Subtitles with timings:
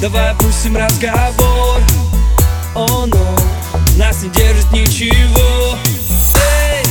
[0.00, 1.80] Давай опустим разговор.
[2.74, 3.36] О, но
[3.96, 5.78] нас не держит ничего.
[6.34, 6.84] Эй,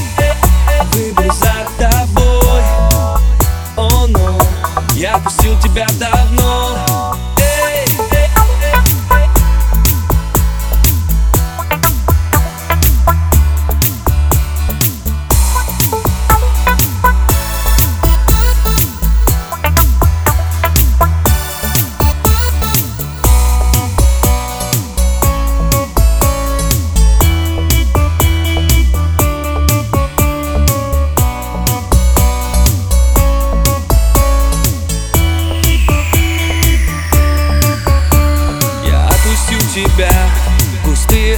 [0.91, 2.63] выбор за тобой.
[3.77, 4.39] О, но
[4.95, 7.14] я пустил тебя давно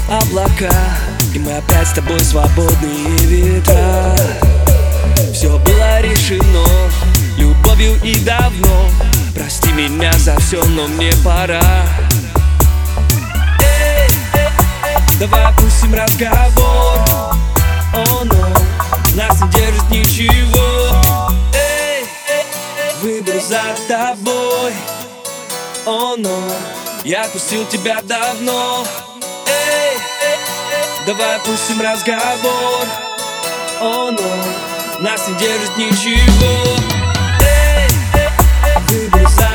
[0.08, 0.72] облака
[1.33, 4.16] И мы опять с тобой свободные ветра.
[5.33, 6.66] Все было решено
[7.38, 8.89] любовью и давно.
[9.36, 11.61] Прости меня за все, но мне пора.
[15.19, 16.99] Давай опустим разговор.
[17.94, 18.49] О, но
[19.16, 21.31] нас не держит ничего.
[23.02, 24.73] Выбор за тобой.
[25.86, 26.44] О, но
[27.03, 28.86] я отпустил тебя давно
[31.08, 32.86] Давай пустим разговор.
[33.80, 36.75] О, но нас не держит ничего.
[37.39, 37.88] Эй,
[38.89, 39.46] выбросай.